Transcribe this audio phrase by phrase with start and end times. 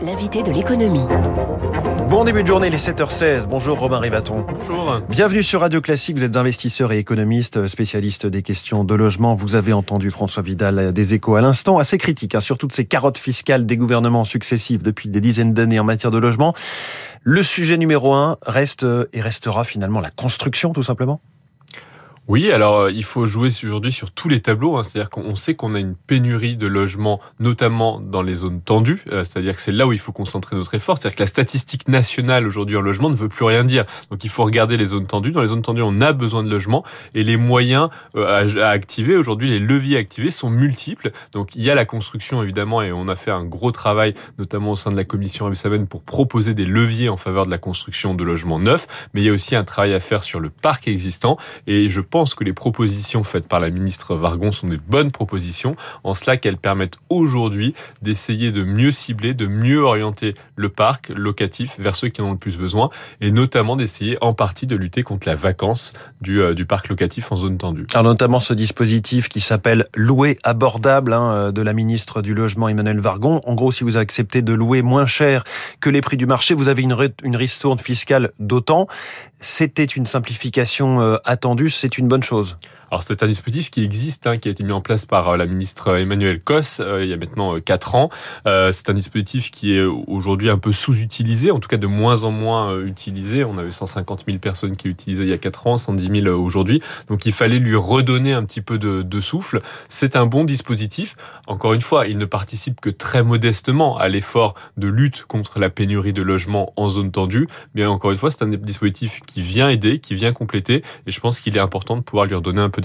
[0.00, 1.06] L'invité de l'économie.
[2.08, 3.46] Bon début de journée, les 7h16.
[3.46, 4.44] Bonjour Robin Rivaton.
[4.48, 5.00] Bonjour.
[5.08, 6.16] Bienvenue sur Radio Classique.
[6.16, 9.34] Vous êtes investisseur et économiste, spécialiste des questions de logement.
[9.34, 12.84] Vous avez entendu François Vidal des échos à l'instant, assez critique hein, sur toutes ces
[12.84, 16.54] carottes fiscales des gouvernements successifs depuis des dizaines d'années en matière de logement.
[17.22, 21.20] Le sujet numéro un reste et restera finalement la construction, tout simplement
[22.28, 24.76] oui, alors euh, il faut jouer aujourd'hui sur tous les tableaux.
[24.76, 24.84] Hein.
[24.84, 29.02] C'est-à-dire qu'on sait qu'on a une pénurie de logements, notamment dans les zones tendues.
[29.10, 30.96] Euh, c'est-à-dire que c'est là où il faut concentrer notre effort.
[30.96, 33.84] C'est-à-dire que la statistique nationale aujourd'hui en logement ne veut plus rien dire.
[34.10, 35.32] Donc il faut regarder les zones tendues.
[35.32, 39.16] Dans les zones tendues, on a besoin de logements et les moyens euh, à, activer
[39.16, 41.10] aujourd'hui, les leviers activés sont multiples.
[41.32, 44.70] Donc il y a la construction évidemment et on a fait un gros travail, notamment
[44.70, 48.14] au sein de la commission Rebsamen, pour proposer des leviers en faveur de la construction
[48.14, 48.86] de logements neufs.
[49.12, 52.00] Mais il y a aussi un travail à faire sur le parc existant et je
[52.12, 56.36] pense que les propositions faites par la ministre Vargon sont des bonnes propositions, en cela
[56.36, 62.08] qu'elles permettent aujourd'hui d'essayer de mieux cibler, de mieux orienter le parc locatif vers ceux
[62.08, 62.90] qui en ont le plus besoin,
[63.22, 67.36] et notamment d'essayer en partie de lutter contre la vacance du, euh, parc locatif en
[67.36, 67.86] zone tendue.
[67.94, 72.68] Alors notamment ce dispositif qui s'appelle louer abordable hein, euh, de la ministre du Logement
[72.68, 73.40] Emmanuel Vargon.
[73.46, 75.44] En gros, si vous acceptez de louer moins cher
[75.80, 78.86] que les prix du marché, vous avez une, une ristourne fiscale d'autant.
[79.44, 82.56] C'était une simplification euh, attendue, c'est une bonne chose.
[82.92, 85.36] Alors c'est un dispositif qui existe, hein, qui a été mis en place par euh,
[85.38, 88.10] la ministre Emmanuel Cos euh, il y a maintenant euh, quatre ans.
[88.44, 92.30] c'est un dispositif qui est aujourd'hui un peu sous-utilisé, en tout cas de moins en
[92.30, 93.44] moins utilisé.
[93.44, 96.82] On avait 150 000 personnes qui l'utilisaient il y a quatre ans, 110 000 aujourd'hui.
[97.08, 99.62] Donc il fallait lui redonner un petit peu de, de souffle.
[99.88, 101.16] C'est un bon dispositif.
[101.46, 105.70] Encore une fois, il ne participe que très modestement à l'effort de lutte contre la
[105.70, 107.48] pénurie de logements en zone tendue.
[107.74, 110.84] Mais encore une fois, c'est un dispositif qui vient aider, qui vient compléter.
[111.06, 112.81] Et je pense qu'il est important de pouvoir lui redonner un peu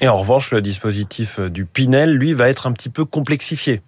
[0.00, 3.82] Et en revanche, le dispositif du Pinel, lui, va être un petit peu complexifié.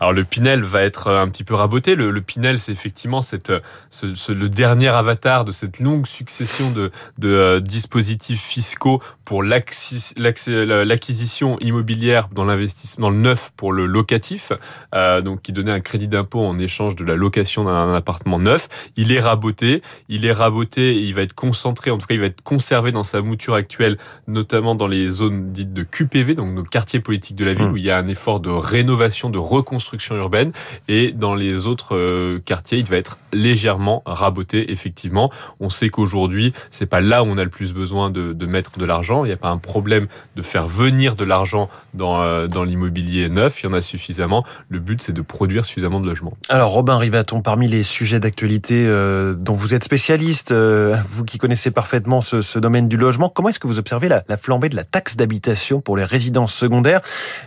[0.00, 1.94] Alors le Pinel va être un petit peu raboté.
[1.94, 7.60] Le, Pinel, c'est effectivement cette, le dernier avatar de cette longue succession de, de euh,
[7.60, 14.52] dispositifs fiscaux pour l'acquisition immobilière dans l'investissement neuf pour le locatif,
[14.94, 18.70] euh, donc qui donnait un crédit d'impôt en échange de la location d'un appartement neuf.
[18.96, 22.20] Il est raboté, il est raboté, et il va être concentré, en tout cas il
[22.20, 23.98] va être conservé dans sa mouture actuelle,
[24.28, 27.72] notamment dans les zones dites de QPV, donc nos quartiers politiques de la ville, mmh.
[27.72, 30.52] où il y a un effort de rénovation, de reconstruction urbaine,
[30.88, 34.72] et dans les autres euh, quartiers, il va être légèrement raboté.
[34.72, 35.30] Effectivement,
[35.60, 38.86] on sait qu'aujourd'hui, c'est pas là où on a le plus besoin de, mettre de
[38.86, 39.24] l'argent.
[39.24, 43.28] Il n'y a pas un problème de faire venir de l'argent dans, euh, dans l'immobilier
[43.28, 43.62] neuf.
[43.62, 44.44] Il y en a suffisamment.
[44.70, 46.32] Le but, c'est de produire suffisamment de logements.
[46.48, 51.70] Alors, Robin Rivaton, parmi les sujets d'actualité euh, dont vous êtes spécialiste, vous qui connaissez
[51.70, 54.76] parfaitement ce, ce domaine du logement, comment est-ce que vous observez la, la flambée de
[54.76, 57.00] la taxe d'habitation pour les résidences secondaires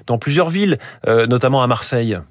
[0.06, 0.78] dans plusieurs villes,
[1.08, 2.24] notamment à Marseille Marseille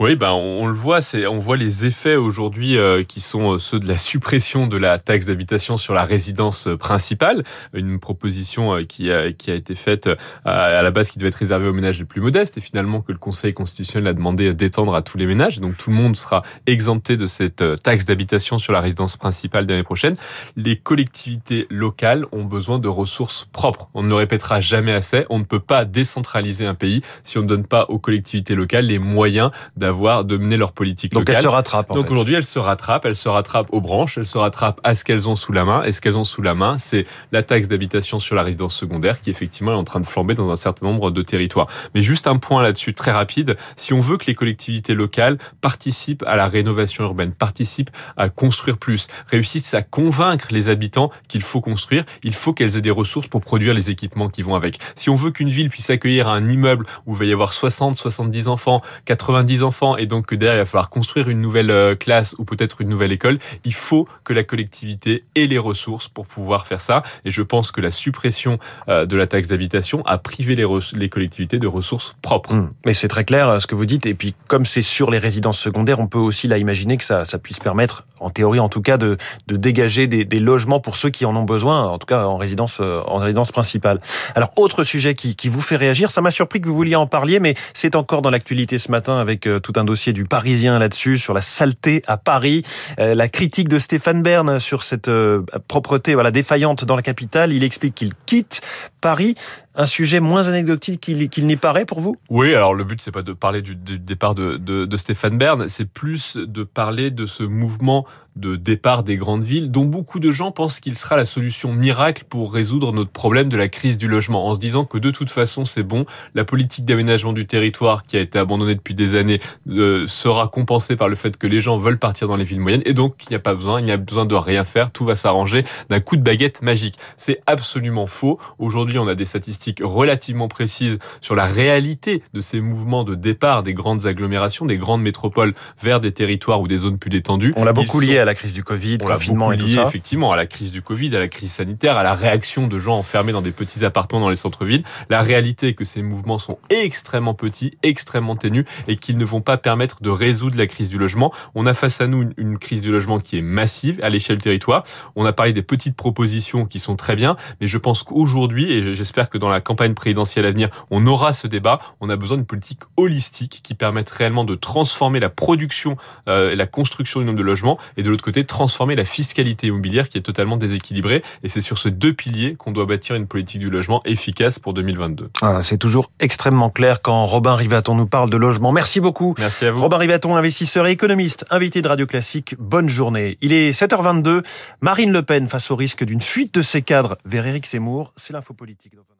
[0.00, 3.58] oui, ben on, le voit, c'est on voit les effets aujourd'hui euh, qui sont euh,
[3.58, 7.42] ceux de la suppression de la taxe d'habitation sur la résidence euh, principale,
[7.72, 10.08] une proposition qui a qui a été faite
[10.44, 13.10] à, la base qui devait être réservée aux ménages les plus modestes et finalement que
[13.10, 15.58] le Conseil constitutionnel a demandé d'étendre à tous les ménages.
[15.58, 19.82] Donc tout le monde sera exempté de cette taxe d'habitation sur la résidence principale l'année
[19.82, 20.14] prochaine.
[20.54, 23.88] Les collectivités locales ont besoin de ressources propres.
[23.94, 25.26] On ne le répétera jamais assez.
[25.28, 28.86] On ne peut pas décentraliser un pays si on ne donne pas aux collectivités locales
[28.86, 31.92] les moyens d'avoir d'avoir de mener leur politique Donc elle se rattrape.
[31.94, 35.02] Donc aujourd'hui, elle se rattrape, elle se rattrape aux branches, elle se rattrape à ce
[35.02, 35.82] qu'elles ont sous la main.
[35.84, 39.22] Et ce qu'elles ont sous la main, c'est la taxe d'habitation sur la résidence secondaire
[39.22, 41.68] qui effectivement est en train de flamber dans un certain nombre de territoires.
[41.94, 43.56] Mais juste un point là-dessus très rapide.
[43.76, 48.76] Si on veut que les collectivités locales participent à la rénovation urbaine, participent à construire
[48.76, 53.28] plus, réussissent à convaincre les habitants qu'il faut construire, il faut qu'elles aient des ressources
[53.28, 54.78] pour produire les équipements qui vont avec.
[54.96, 57.96] Si on veut qu'une ville puisse accueillir un immeuble où il va y avoir 60,
[57.96, 61.94] 70 enfants, 90 enfants, et donc que derrière il va falloir construire une nouvelle euh,
[61.94, 66.26] classe ou peut-être une nouvelle école, il faut que la collectivité ait les ressources pour
[66.26, 67.02] pouvoir faire ça.
[67.24, 68.58] Et je pense que la suppression
[68.88, 72.54] euh, de la taxe d'habitation a privé les, collectivités de ressources propres.
[72.54, 72.72] Mmh.
[72.86, 74.06] Mais c'est très clair euh, ce que vous dites.
[74.06, 77.24] Et puis comme c'est sur les résidences secondaires, on peut aussi là imaginer que ça,
[77.38, 79.16] puisse permettre, en théorie en tout cas, de,
[79.46, 83.16] dégager des, logements pour ceux qui en ont besoin, en tout cas en résidence, en
[83.16, 83.98] résidence principale.
[84.34, 87.06] Alors autre sujet qui, qui vous fait réagir, ça m'a surpris que vous vouliez en
[87.06, 91.18] parler, mais c'est encore dans l'actualité ce matin avec tout un dossier du Parisien là-dessus,
[91.18, 92.62] sur la saleté à Paris.
[92.98, 97.52] Euh, la critique de Stéphane Bern sur cette euh, propreté voilà défaillante dans la capitale.
[97.52, 98.60] Il explique qu'il quitte
[99.00, 99.34] Paris
[99.74, 102.16] un sujet moins anecdotique qu'il n'y paraît pour vous?
[102.30, 105.84] Oui, alors le but c'est pas de parler du, départ de, de Stéphane Bern, c'est
[105.84, 108.04] plus de parler de ce mouvement
[108.38, 112.24] de départ des grandes villes, dont beaucoup de gens pensent qu'il sera la solution miracle
[112.28, 115.30] pour résoudre notre problème de la crise du logement, en se disant que de toute
[115.30, 119.40] façon c'est bon, la politique d'aménagement du territoire qui a été abandonnée depuis des années
[119.68, 122.82] euh, sera compensée par le fait que les gens veulent partir dans les villes moyennes,
[122.84, 125.04] et donc il n'y a pas besoin, il n'y a besoin de rien faire, tout
[125.04, 126.94] va s'arranger d'un coup de baguette magique.
[127.16, 128.38] C'est absolument faux.
[128.58, 133.62] Aujourd'hui, on a des statistiques relativement précises sur la réalité de ces mouvements de départ
[133.62, 137.52] des grandes agglomérations, des grandes métropoles vers des territoires ou des zones plus détendues.
[137.56, 139.84] On l'a beaucoup lié à la crise du Covid, on confinement et tout ça.
[139.84, 142.96] Effectivement, à la crise du Covid, à la crise sanitaire, à la réaction de gens
[142.96, 144.84] enfermés dans des petits appartements dans les centres-villes.
[145.10, 149.40] La réalité est que ces mouvements sont extrêmement petits, extrêmement ténus et qu'ils ne vont
[149.40, 151.32] pas permettre de résoudre la crise du logement.
[151.54, 154.42] On a face à nous une, crise du logement qui est massive à l'échelle du
[154.42, 154.84] territoire.
[155.16, 158.94] On a parlé des petites propositions qui sont très bien, mais je pense qu'aujourd'hui, et
[158.94, 162.36] j'espère que dans la campagne présidentielle à venir, on aura ce débat, on a besoin
[162.36, 165.96] d'une politique holistique qui permette réellement de transformer la production
[166.28, 169.68] euh, et la construction du nombre de logements et de l'autre côté, transformer la fiscalité
[169.68, 171.22] immobilière qui est totalement déséquilibrée.
[171.42, 174.74] Et c'est sur ces deux piliers qu'on doit bâtir une politique du logement efficace pour
[174.74, 175.30] 2022.
[175.40, 178.72] Voilà, c'est toujours extrêmement clair quand Robin Rivaton nous parle de logement.
[178.72, 179.34] Merci beaucoup.
[179.38, 179.80] Merci à vous.
[179.80, 182.54] Robin Rivaton, investisseur et économiste, invité de Radio Classique.
[182.58, 183.38] Bonne journée.
[183.40, 184.42] Il est 7h22.
[184.80, 188.12] Marine Le Pen face au risque d'une fuite de ses cadres vers Éric Zemmour.
[188.16, 189.18] C'est l'info politique politique dans un